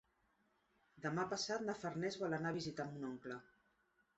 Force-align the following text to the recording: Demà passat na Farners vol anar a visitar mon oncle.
Demà 1.03 1.25
passat 1.35 1.65
na 1.67 1.75
Farners 1.83 2.17
vol 2.25 2.35
anar 2.39 2.55
a 2.55 2.59
visitar 2.59 2.87
mon 2.91 3.07
oncle. 3.11 3.39